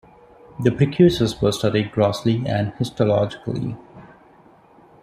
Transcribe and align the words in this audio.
The 0.59 0.71
prepuces 0.71 1.39
were 1.43 1.51
studied 1.51 1.91
grossly 1.91 2.43
and 2.47 2.73
histologically. 2.73 3.77